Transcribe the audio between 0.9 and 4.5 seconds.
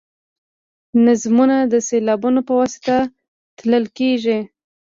نظمونه د سېلابونو په واسطه تلل کیږي.